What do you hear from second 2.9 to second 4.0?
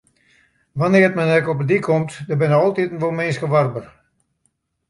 wol minsken warber.